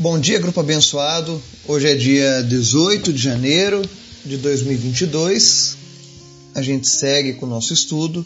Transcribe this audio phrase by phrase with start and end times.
[0.00, 1.42] Bom dia, grupo abençoado.
[1.66, 3.82] Hoje é dia 18 de janeiro
[4.24, 5.76] de 2022.
[6.54, 8.24] A gente segue com o nosso estudo,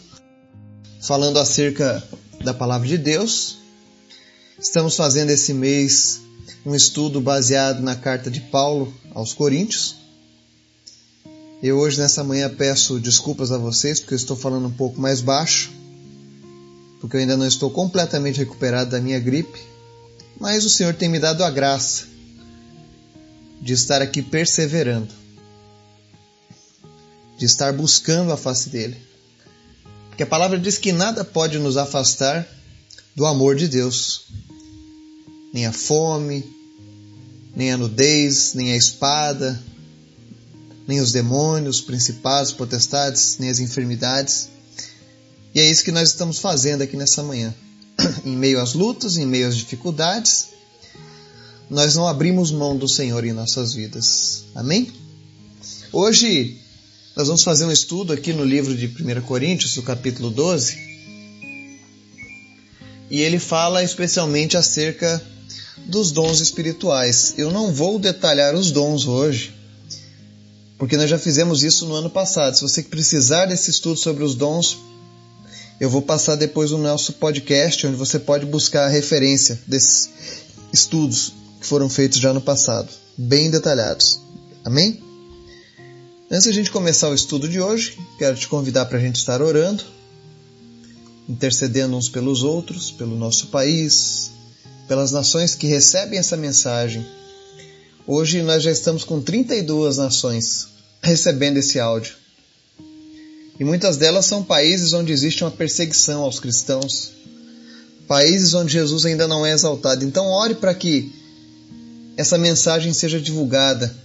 [1.01, 2.03] falando acerca
[2.43, 3.57] da palavra de Deus.
[4.61, 6.21] Estamos fazendo esse mês
[6.63, 9.95] um estudo baseado na carta de Paulo aos Coríntios.
[11.63, 15.21] Eu hoje nessa manhã peço desculpas a vocês porque eu estou falando um pouco mais
[15.21, 15.71] baixo,
[17.01, 19.72] porque eu ainda não estou completamente recuperado da minha gripe
[20.43, 22.03] mas o Senhor tem me dado a graça
[23.61, 25.07] de estar aqui perseverando,
[27.37, 28.97] de estar buscando a face dele.
[30.09, 32.45] Porque a palavra diz que nada pode nos afastar
[33.15, 34.25] do amor de Deus.
[35.53, 36.43] Nem a fome,
[37.55, 39.57] nem a nudez, nem a espada,
[40.85, 44.49] nem os demônios, principados, potestades, nem as enfermidades.
[45.55, 47.55] E é isso que nós estamos fazendo aqui nessa manhã.
[48.25, 50.49] em meio às lutas, em meio às dificuldades,
[51.69, 54.45] nós não abrimos mão do Senhor em nossas vidas.
[54.53, 54.91] Amém?
[55.91, 56.59] Hoje
[57.15, 60.77] nós vamos fazer um estudo aqui no livro de 1 Coríntios, no capítulo 12.
[63.09, 65.21] E ele fala especialmente acerca
[65.85, 67.35] dos dons espirituais.
[67.37, 69.53] Eu não vou detalhar os dons hoje,
[70.77, 72.55] porque nós já fizemos isso no ano passado.
[72.55, 74.79] Se você precisar desse estudo sobre os dons,
[75.79, 80.09] eu vou passar depois o nosso podcast, onde você pode buscar a referência desses
[80.71, 84.19] estudos que foram feitos já no passado, bem detalhados.
[84.63, 85.01] Amém?
[86.29, 89.41] Antes a gente começar o estudo de hoje, quero te convidar para a gente estar
[89.41, 89.83] orando,
[91.27, 94.31] intercedendo uns pelos outros, pelo nosso país,
[94.87, 97.05] pelas nações que recebem essa mensagem.
[98.05, 100.67] Hoje nós já estamos com 32 nações
[101.01, 102.22] recebendo esse áudio.
[103.63, 107.13] E muitas delas são países onde existe uma perseguição aos cristãos,
[108.05, 110.03] países onde Jesus ainda não é exaltado.
[110.03, 111.15] Então, ore para que
[112.17, 113.95] essa mensagem seja divulgada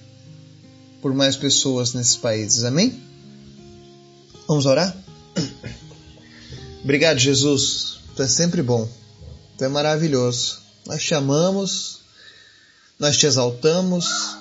[1.03, 2.63] por mais pessoas nesses países.
[2.63, 3.03] Amém?
[4.47, 4.97] Vamos orar?
[6.85, 7.99] Obrigado, Jesus.
[8.15, 8.89] Tu é sempre bom.
[9.59, 10.61] Tu é maravilhoso.
[10.87, 11.99] Nós te amamos,
[12.97, 14.37] nós te exaltamos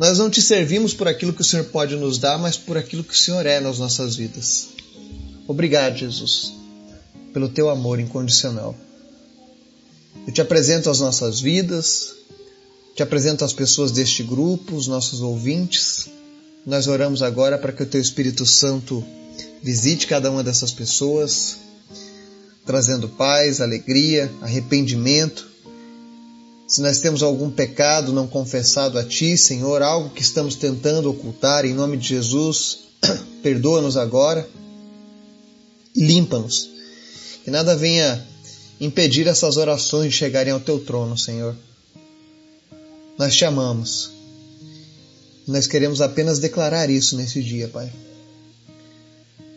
[0.00, 3.04] nós não te servimos por aquilo que o Senhor pode nos dar, mas por aquilo
[3.04, 4.68] que o Senhor é nas nossas vidas.
[5.46, 6.54] Obrigado, Jesus,
[7.34, 8.74] pelo teu amor incondicional.
[10.26, 12.14] Eu te apresento as nossas vidas,
[12.96, 16.08] te apresento as pessoas deste grupo, os nossos ouvintes.
[16.64, 19.04] Nós oramos agora para que o teu Espírito Santo
[19.62, 21.58] visite cada uma dessas pessoas,
[22.64, 25.49] trazendo paz, alegria, arrependimento,
[26.70, 31.64] se nós temos algum pecado não confessado a Ti, Senhor, algo que estamos tentando ocultar,
[31.64, 32.82] em nome de Jesus,
[33.42, 34.48] perdoa-nos agora
[35.96, 36.70] e limpa-nos.
[37.42, 38.24] Que nada venha
[38.80, 41.56] impedir essas orações de chegarem ao Teu trono, Senhor.
[43.18, 44.12] Nós te amamos.
[45.48, 47.92] Nós queremos apenas declarar isso nesse dia, Pai.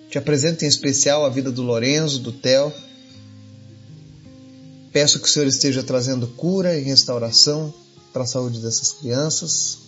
[0.10, 2.74] Te apresento em especial a vida do Lorenzo, do Theo,
[4.94, 7.74] Peço que o Senhor esteja trazendo cura e restauração
[8.14, 9.80] para a saúde dessas crianças.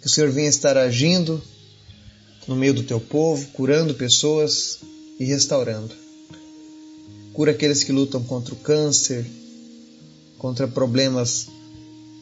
[0.00, 1.42] Que o Senhor venha estar agindo
[2.46, 4.78] no meio do teu povo, curando pessoas
[5.18, 5.92] e restaurando.
[7.32, 9.26] Cura aqueles que lutam contra o câncer,
[10.38, 11.48] contra problemas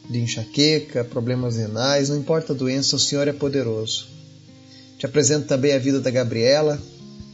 [0.09, 4.07] de enxaqueca, problemas renais, não importa a doença, o Senhor é poderoso.
[4.97, 6.81] Te apresento também a vida da Gabriela.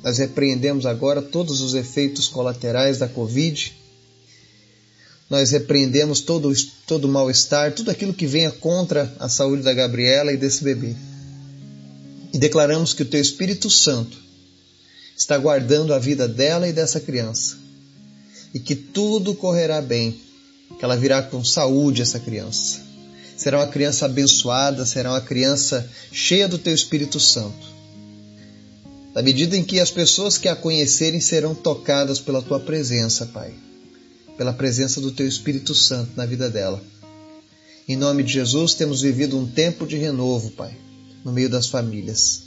[0.03, 3.79] Nós repreendemos agora todos os efeitos colaterais da Covid
[5.31, 6.53] nós repreendemos todo,
[6.85, 10.93] todo mal-estar, tudo aquilo que venha contra a saúde da Gabriela e desse bebê.
[12.33, 14.17] E declaramos que o Teu Espírito Santo
[15.17, 17.55] está guardando a vida dela e dessa criança.
[18.53, 20.19] E que tudo correrá bem,
[20.77, 22.81] que ela virá com saúde, essa criança.
[23.37, 27.71] Será uma criança abençoada, será uma criança cheia do Teu Espírito Santo.
[29.15, 33.70] Na medida em que as pessoas que a conhecerem serão tocadas pela Tua presença, Pai
[34.37, 36.81] pela presença do Teu Espírito Santo na vida dela.
[37.87, 40.75] Em nome de Jesus, temos vivido um tempo de renovo, Pai,
[41.25, 42.43] no meio das famílias.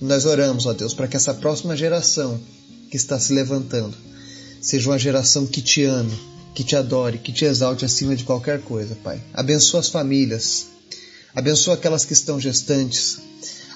[0.00, 2.40] E nós oramos, ó Deus, para que essa próxima geração
[2.90, 3.96] que está se levantando
[4.60, 6.16] seja uma geração que te ame,
[6.54, 9.20] que te adore, que te exalte acima de qualquer coisa, Pai.
[9.32, 10.66] Abençoa as famílias,
[11.34, 13.18] abençoa aquelas que estão gestantes,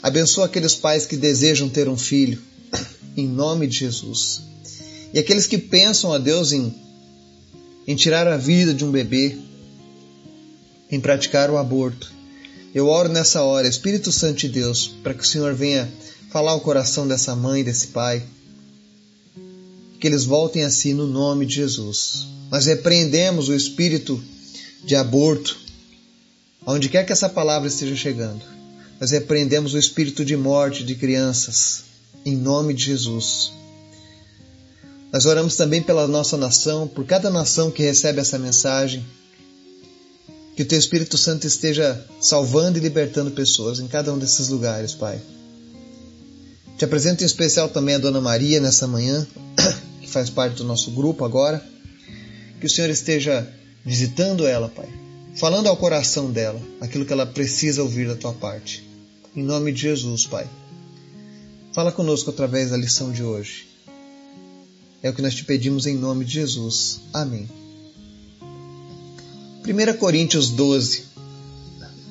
[0.03, 2.41] abençoa aqueles pais que desejam ter um filho,
[3.17, 4.43] em nome de Jesus.
[5.13, 6.73] E aqueles que pensam, ó Deus, em
[7.89, 9.35] em tirar a vida de um bebê,
[10.91, 12.13] em praticar o aborto.
[12.75, 15.91] Eu oro nessa hora, Espírito Santo de Deus, para que o Senhor venha
[16.31, 18.23] falar o coração dessa mãe, desse pai,
[19.99, 22.27] que eles voltem a si no nome de Jesus.
[22.51, 24.23] Nós repreendemos o espírito
[24.85, 25.59] de aborto,
[26.67, 28.43] aonde quer que essa palavra esteja chegando.
[29.01, 31.85] Nós repreendemos o espírito de morte de crianças,
[32.23, 33.58] em nome de Jesus.
[35.13, 39.05] Nós oramos também pela nossa nação, por cada nação que recebe essa mensagem.
[40.55, 44.93] Que o Teu Espírito Santo esteja salvando e libertando pessoas em cada um desses lugares,
[44.93, 45.21] Pai.
[46.77, 49.27] Te apresento em especial também a Dona Maria nessa manhã,
[50.01, 51.65] que faz parte do nosso grupo agora.
[52.61, 53.49] Que o Senhor esteja
[53.85, 54.89] visitando ela, Pai.
[55.37, 58.87] Falando ao coração dela aquilo que ela precisa ouvir da tua parte.
[59.35, 60.47] Em nome de Jesus, Pai.
[61.73, 63.69] Fala conosco através da lição de hoje.
[65.03, 67.01] É o que nós te pedimos em nome de Jesus.
[67.13, 67.49] Amém.
[69.65, 71.05] 1 Coríntios 12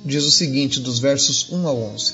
[0.05, 2.13] diz o seguinte, dos versos 1 ao 11: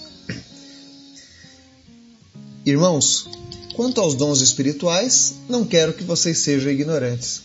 [2.65, 3.27] Irmãos,
[3.75, 7.41] quanto aos dons espirituais, não quero que vocês sejam ignorantes.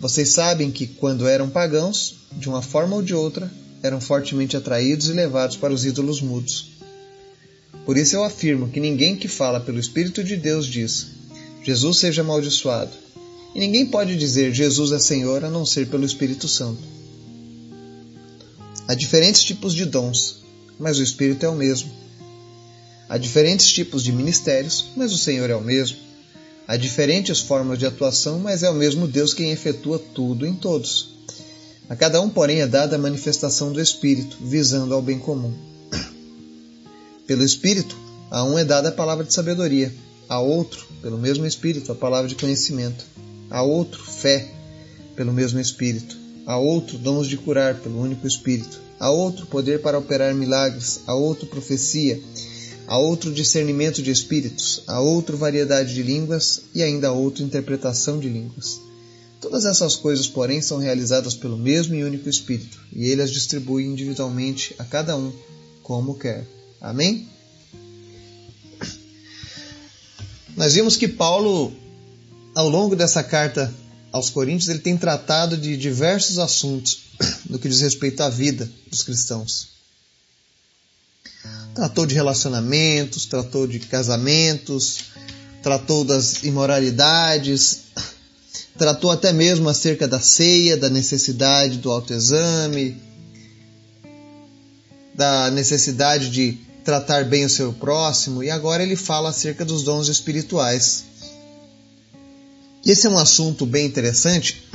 [0.00, 3.52] Vocês sabem que, quando eram pagãos, de uma forma ou de outra,
[3.82, 6.70] eram fortemente atraídos e levados para os ídolos mudos.
[7.84, 11.19] Por isso eu afirmo que ninguém que fala pelo Espírito de Deus diz:
[11.62, 12.92] Jesus seja amaldiçoado.
[13.54, 16.82] E ninguém pode dizer Jesus é Senhor a não ser pelo Espírito Santo.
[18.86, 20.42] Há diferentes tipos de dons,
[20.78, 21.90] mas o Espírito é o mesmo.
[23.08, 25.96] Há diferentes tipos de ministérios, mas o Senhor é o mesmo.
[26.66, 31.10] Há diferentes formas de atuação, mas é o mesmo Deus quem efetua tudo em todos.
[31.88, 35.52] A cada um, porém, é dada a manifestação do Espírito, visando ao bem comum.
[37.26, 37.96] Pelo Espírito,
[38.30, 39.92] a um é dada a palavra de sabedoria,
[40.30, 43.04] a outro, pelo mesmo Espírito, a palavra de conhecimento,
[43.50, 44.48] a outro, fé,
[45.16, 46.16] pelo mesmo Espírito,
[46.46, 51.16] a outro, dons de curar, pelo único Espírito, a outro, poder para operar milagres, a
[51.16, 52.22] outro, profecia,
[52.86, 56.62] a outro, discernimento de espíritos, a outro, variedade de línguas.
[56.74, 58.80] E ainda a outro, interpretação de línguas.
[59.40, 63.84] Todas essas coisas, porém, são realizadas pelo mesmo e único Espírito, e ele as distribui
[63.84, 65.32] individualmente a cada um
[65.82, 66.46] como quer.
[66.80, 67.28] Amém?
[70.60, 71.72] Nós vimos que Paulo,
[72.54, 73.72] ao longo dessa carta
[74.12, 76.98] aos Coríntios, ele tem tratado de diversos assuntos
[77.48, 79.68] no que diz respeito à vida dos cristãos.
[81.74, 85.04] Tratou de relacionamentos, tratou de casamentos,
[85.62, 87.84] tratou das imoralidades,
[88.76, 93.00] tratou até mesmo acerca da ceia, da necessidade do autoexame,
[95.14, 100.08] da necessidade de tratar bem o seu próximo, e agora ele fala acerca dos dons
[100.08, 101.04] espirituais.
[102.84, 104.66] E esse é um assunto bem interessante,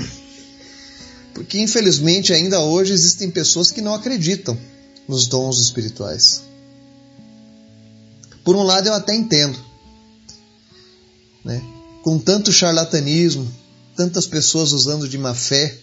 [1.34, 4.58] porque infelizmente ainda hoje existem pessoas que não acreditam
[5.08, 6.44] nos dons espirituais.
[8.44, 9.58] Por um lado eu até entendo,
[11.44, 11.62] né?
[12.04, 13.52] com tanto charlatanismo,
[13.96, 15.76] tantas pessoas usando de má fé,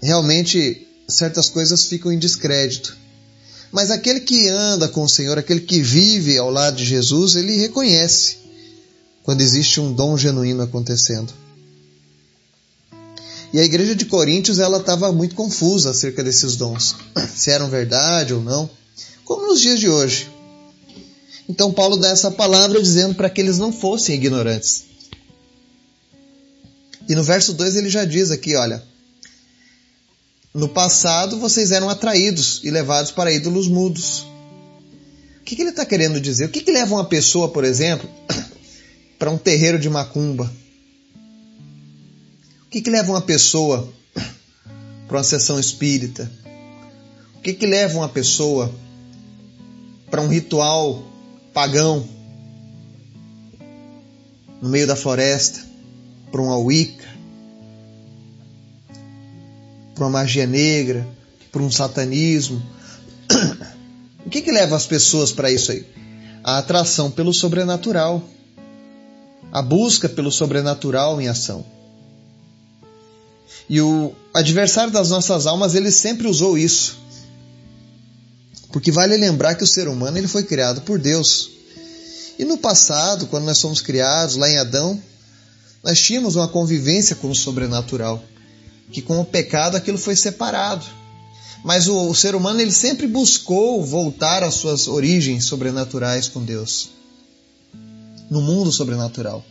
[0.00, 2.96] realmente certas coisas ficam em descrédito.
[3.72, 7.56] Mas aquele que anda com o Senhor, aquele que vive ao lado de Jesus, ele
[7.56, 8.38] reconhece
[9.22, 11.32] quando existe um dom genuíno acontecendo.
[13.52, 16.96] E a igreja de Coríntios ela estava muito confusa acerca desses dons,
[17.34, 18.70] se eram verdade ou não,
[19.24, 20.28] como nos dias de hoje.
[21.48, 24.84] Então Paulo dá essa palavra dizendo para que eles não fossem ignorantes.
[27.08, 28.84] E no verso 2 ele já diz aqui, olha,
[30.52, 34.26] no passado vocês eram atraídos e levados para ídolos mudos.
[35.40, 36.46] O que, que ele está querendo dizer?
[36.46, 38.08] O que, que leva uma pessoa, por exemplo,
[39.18, 40.50] para um terreiro de macumba?
[42.66, 43.92] O que, que leva uma pessoa
[45.06, 46.30] para uma sessão espírita?
[47.36, 48.72] O que, que leva uma pessoa
[50.10, 51.02] para um ritual
[51.54, 52.06] pagão
[54.60, 55.60] no meio da floresta,
[56.30, 57.08] para uma wicca?
[60.00, 61.06] Para uma magia negra,
[61.52, 62.62] para um satanismo.
[64.24, 65.84] O que, que leva as pessoas para isso aí?
[66.44, 68.22] A atração pelo sobrenatural,
[69.50, 71.64] a busca pelo sobrenatural em ação.
[73.68, 76.98] E o adversário das nossas almas, ele sempre usou isso.
[78.70, 81.50] Porque vale lembrar que o ser humano ele foi criado por Deus.
[82.38, 85.02] E no passado, quando nós fomos criados, lá em Adão,
[85.82, 88.22] nós tínhamos uma convivência com o sobrenatural
[88.90, 90.84] que com o pecado aquilo foi separado.
[91.62, 96.90] Mas o, o ser humano ele sempre buscou voltar às suas origens sobrenaturais com Deus,
[98.30, 99.44] no mundo sobrenatural.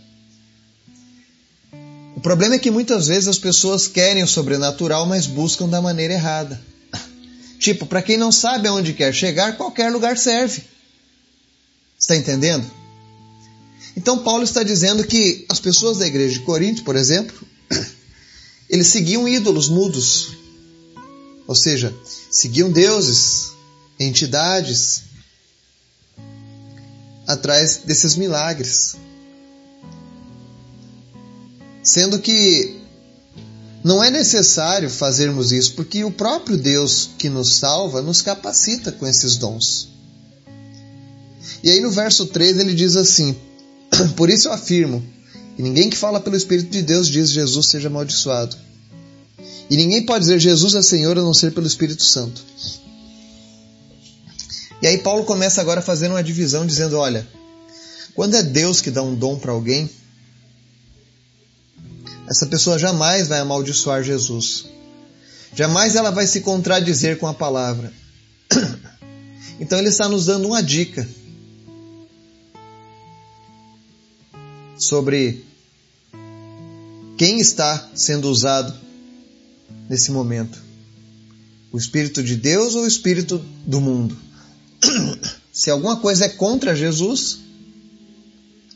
[2.16, 6.16] O problema é que muitas vezes as pessoas querem o sobrenatural, mas buscam da maneira
[6.16, 6.60] errada.
[7.60, 10.64] Tipo, para quem não sabe aonde quer chegar, qualquer lugar serve.
[11.98, 12.70] Está entendendo?
[13.96, 17.36] Então Paulo está dizendo que as pessoas da igreja de Corinto, por exemplo,
[18.70, 20.38] eles seguiam ídolos mudos.
[21.48, 21.96] Ou seja,
[22.30, 23.52] seguiam deuses,
[24.00, 25.04] entidades,
[27.26, 28.96] atrás desses milagres.
[31.84, 32.80] Sendo que
[33.84, 39.08] não é necessário fazermos isso, porque o próprio Deus que nos salva nos capacita com
[39.08, 39.90] esses dons.
[41.64, 43.36] E aí no verso 3 ele diz assim:
[44.16, 45.04] Por isso eu afirmo,
[45.60, 48.56] que ninguém que fala pelo Espírito de Deus diz Jesus seja amaldiçoado.
[49.70, 52.42] E ninguém pode dizer Jesus é Senhor a não ser pelo Espírito Santo.
[54.82, 57.28] E aí Paulo começa agora fazer uma divisão dizendo, olha,
[58.16, 59.90] quando é Deus que dá um dom para alguém,
[62.26, 64.64] essa pessoa jamais vai amaldiçoar Jesus.
[65.54, 67.92] Jamais ela vai se contradizer com a palavra.
[69.62, 71.06] Então ele está nos dando uma dica
[74.90, 75.46] sobre
[77.16, 78.74] quem está sendo usado
[79.88, 80.58] nesse momento:
[81.72, 84.18] o Espírito de Deus ou o Espírito do mundo?
[85.54, 87.40] Se alguma coisa é contra Jesus,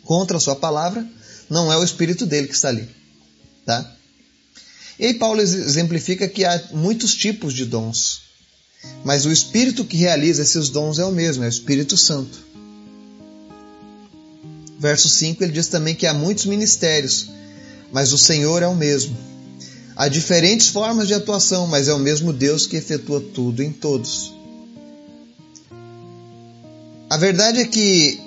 [0.03, 1.08] contra a sua palavra,
[1.50, 2.88] não é o Espírito dele que está ali.
[3.65, 3.96] Tá?
[5.00, 8.22] E aí Paulo exemplifica que há muitos tipos de dons,
[9.03, 12.52] mas o Espírito que realiza esses dons é o mesmo, é o Espírito Santo.
[14.84, 17.30] Verso 5 ele diz também que há muitos ministérios,
[17.90, 19.16] mas o Senhor é o mesmo.
[19.96, 24.34] Há diferentes formas de atuação, mas é o mesmo Deus que efetua tudo em todos.
[27.10, 28.20] A verdade é que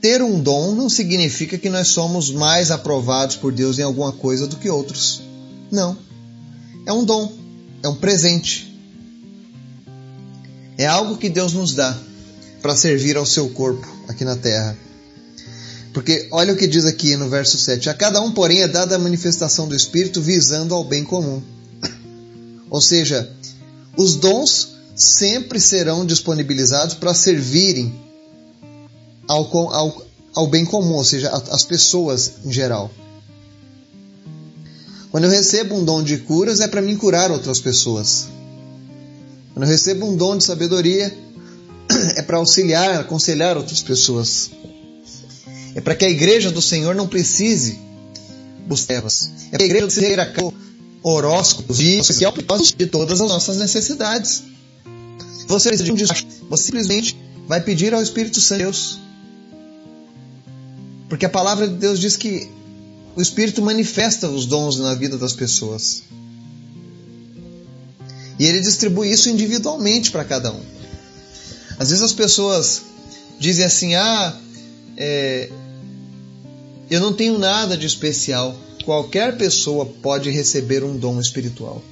[0.00, 4.48] ter um dom não significa que nós somos mais aprovados por Deus em alguma coisa
[4.48, 5.22] do que outros.
[5.70, 5.96] Não.
[6.84, 7.32] É um dom,
[7.80, 8.76] é um presente.
[10.76, 11.96] É algo que Deus nos dá
[12.60, 14.85] para servir ao seu corpo aqui na terra.
[15.96, 18.96] Porque olha o que diz aqui no verso 7: A cada um, porém, é dada
[18.96, 21.42] a manifestação do Espírito visando ao bem comum.
[22.68, 23.32] Ou seja,
[23.96, 27.98] os dons sempre serão disponibilizados para servirem
[29.26, 32.90] ao, ao, ao bem comum, ou seja, as pessoas em geral.
[35.10, 38.28] Quando eu recebo um dom de curas, é para mim curar outras pessoas.
[39.54, 41.16] Quando eu recebo um dom de sabedoria,
[42.16, 44.50] é para auxiliar, aconselhar outras pessoas.
[45.76, 47.78] É para que a igreja do Senhor não precise
[48.66, 49.00] buscar É
[49.50, 50.26] para que a igreja do Senhor a
[51.02, 52.32] horóscopos e social
[52.76, 54.42] de todas as nossas necessidades.
[55.46, 56.26] Você precisa de um despacho.
[56.48, 57.16] Você simplesmente
[57.46, 58.98] vai pedir ao Espírito Santo de Deus.
[61.10, 62.48] Porque a palavra de Deus diz que
[63.14, 66.04] o Espírito manifesta os dons na vida das pessoas.
[68.38, 70.60] E ele distribui isso individualmente para cada um.
[71.78, 72.80] Às vezes as pessoas
[73.38, 74.36] dizem assim: ah,
[74.96, 75.50] é,
[76.90, 78.56] eu não tenho nada de especial.
[78.84, 81.82] Qualquer pessoa pode receber um dom espiritual.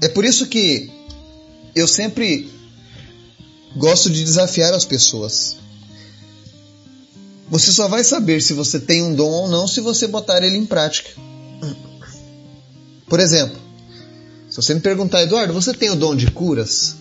[0.00, 0.90] É por isso que
[1.74, 2.50] eu sempre
[3.76, 5.56] gosto de desafiar as pessoas.
[7.50, 10.56] Você só vai saber se você tem um dom ou não se você botar ele
[10.56, 11.10] em prática.
[13.06, 13.58] Por exemplo,
[14.48, 16.96] se você me perguntar, Eduardo, você tem o dom de curas?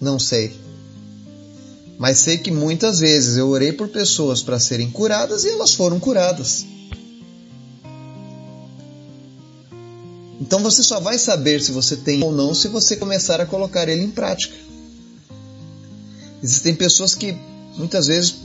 [0.00, 0.67] Não sei
[1.98, 5.98] mas sei que muitas vezes eu orei por pessoas para serem curadas e elas foram
[5.98, 6.64] curadas.
[10.40, 13.88] Então você só vai saber se você tem ou não se você começar a colocar
[13.88, 14.54] ele em prática.
[16.40, 17.36] Existem pessoas que
[17.76, 18.36] muitas vezes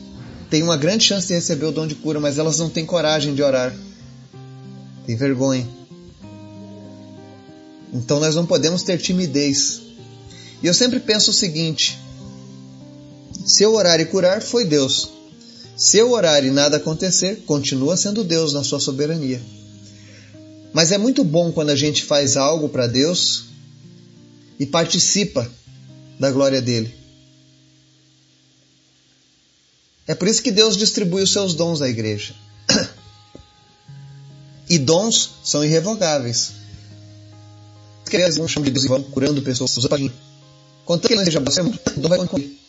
[0.50, 3.36] têm uma grande chance de receber o dom de cura, mas elas não têm coragem
[3.36, 3.72] de orar.
[5.06, 5.68] Tem vergonha.
[7.94, 9.80] Então nós não podemos ter timidez.
[10.64, 12.00] E eu sempre penso o seguinte:
[13.46, 15.10] se eu orar e curar, foi Deus.
[15.76, 19.42] Se eu orar e nada acontecer, continua sendo Deus na sua soberania.
[20.72, 23.46] Mas é muito bom quando a gente faz algo para Deus
[24.60, 25.50] e participa
[26.20, 26.94] da glória dele.
[30.08, 32.34] É por isso que Deus distribui os seus dons à igreja.
[34.70, 36.54] E dons são irrevogáveis.
[38.10, 39.76] Que eles chamam de Deus e vão curando pessoas,
[40.86, 42.63] Contanto que ele não seja o dom vai continuar.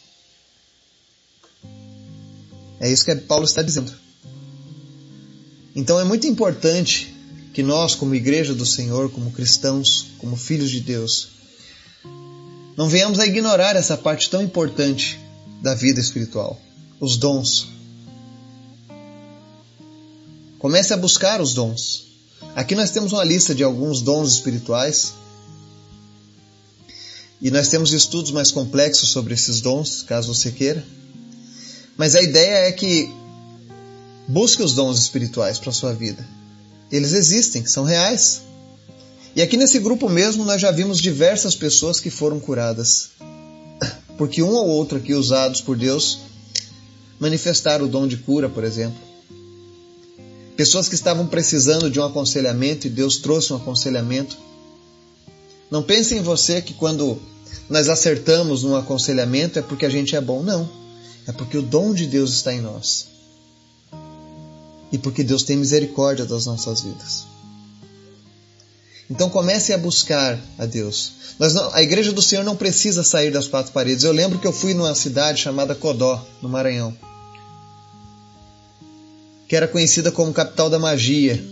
[2.85, 3.91] É isso que Paulo está dizendo.
[5.75, 7.17] Então é muito importante
[7.55, 11.29] que nós, como igreja do Senhor, como cristãos, como filhos de Deus,
[12.76, 15.19] não venhamos a ignorar essa parte tão importante
[15.62, 16.61] da vida espiritual,
[17.00, 17.69] os dons.
[20.59, 22.05] Comece a buscar os dons.
[22.55, 25.14] Aqui nós temos uma lista de alguns dons espirituais.
[27.41, 30.85] E nós temos estudos mais complexos sobre esses dons, caso você queira.
[31.97, 33.13] Mas a ideia é que
[34.27, 36.27] busque os dons espirituais para a sua vida.
[36.91, 38.43] Eles existem, são reais.
[39.37, 43.11] E aqui nesse grupo mesmo nós já vimos diversas pessoas que foram curadas.
[44.17, 46.21] Porque um ou outro aqui usados por Deus
[47.19, 48.99] manifestaram o dom de cura, por exemplo.
[50.57, 54.37] Pessoas que estavam precisando de um aconselhamento e Deus trouxe um aconselhamento.
[55.71, 57.21] Não pense em você que quando
[57.69, 60.43] nós acertamos num aconselhamento é porque a gente é bom.
[60.43, 60.84] Não.
[61.26, 63.09] É porque o dom de Deus está em nós.
[64.93, 67.25] E porque Deus tem misericórdia das nossas vidas.
[69.11, 71.12] Então comece a buscar a Deus.
[71.38, 74.04] Não, a igreja do Senhor não precisa sair das quatro paredes.
[74.04, 76.97] Eu lembro que eu fui numa cidade chamada Codó, no Maranhão,
[79.49, 81.45] que era conhecida como capital da magia.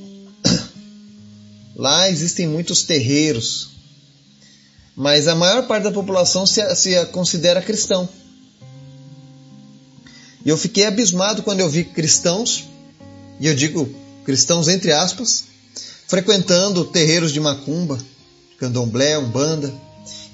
[1.76, 3.70] Lá existem muitos terreiros,
[4.94, 8.08] mas a maior parte da população se, se considera cristão.
[10.44, 12.64] E eu fiquei abismado quando eu vi cristãos,
[13.38, 13.88] e eu digo
[14.24, 15.44] cristãos entre aspas,
[16.06, 17.98] frequentando terreiros de macumba,
[18.58, 19.72] candomblé, umbanda,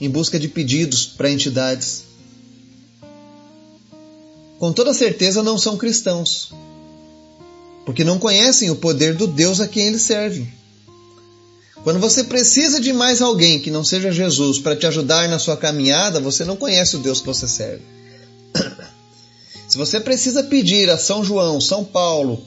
[0.00, 2.04] em busca de pedidos para entidades.
[4.58, 6.52] Com toda certeza não são cristãos,
[7.84, 10.52] porque não conhecem o poder do Deus a quem eles servem.
[11.84, 15.56] Quando você precisa de mais alguém que não seja Jesus para te ajudar na sua
[15.56, 17.82] caminhada, você não conhece o Deus que você serve.
[19.78, 22.42] Se você precisa pedir a São João, São Paulo,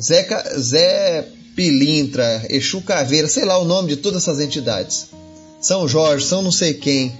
[0.00, 0.26] Zé,
[0.58, 5.08] Zé Pilintra, Exu Caveira, sei lá o nome de todas essas entidades.
[5.60, 7.12] São Jorge, São não sei quem.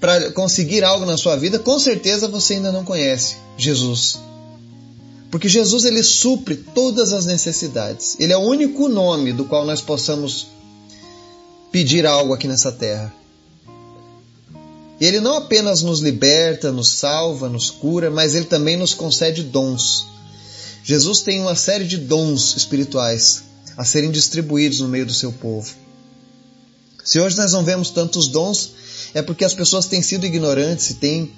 [0.00, 4.18] Para conseguir algo na sua vida, com certeza você ainda não conhece Jesus.
[5.30, 8.16] Porque Jesus ele supre todas as necessidades.
[8.18, 10.46] Ele é o único nome do qual nós possamos
[11.70, 13.19] pedir algo aqui nessa terra.
[15.00, 19.42] E ele não apenas nos liberta, nos salva, nos cura, mas ele também nos concede
[19.42, 20.06] dons.
[20.84, 23.44] Jesus tem uma série de dons espirituais
[23.76, 25.74] a serem distribuídos no meio do seu povo.
[27.02, 28.72] Se hoje nós não vemos tantos dons,
[29.14, 31.32] é porque as pessoas têm sido ignorantes e têm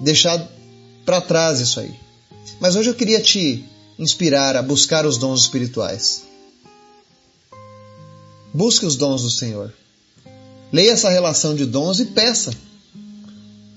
[0.00, 0.48] deixado
[1.04, 1.94] para trás isso aí.
[2.58, 3.64] Mas hoje eu queria te
[3.98, 6.24] inspirar a buscar os dons espirituais.
[8.52, 9.72] Busque os dons do Senhor.
[10.74, 12.52] Leia essa relação de dons e peça.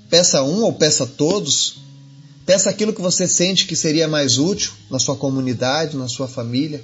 [0.10, 1.78] Peça um ou peça todos.
[2.44, 6.84] Peça aquilo que você sente que seria mais útil na sua comunidade, na sua família.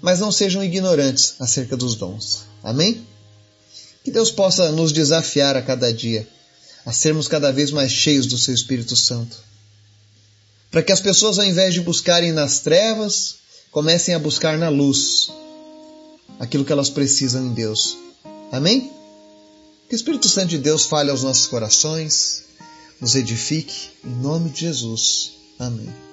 [0.00, 2.42] Mas não sejam ignorantes acerca dos dons.
[2.62, 3.04] Amém?
[4.04, 6.24] Que Deus possa nos desafiar a cada dia
[6.84, 9.36] a sermos cada vez mais cheios do seu Espírito Santo.
[10.70, 13.38] Para que as pessoas, ao invés de buscarem nas trevas,
[13.72, 15.28] comecem a buscar na luz
[16.38, 18.05] aquilo que elas precisam em Deus.
[18.52, 18.90] Amém?
[19.88, 22.46] Que o Espírito Santo de Deus fale aos nossos corações
[23.00, 23.90] nos edifique.
[24.04, 25.32] Em nome de Jesus.
[25.58, 26.05] Amém.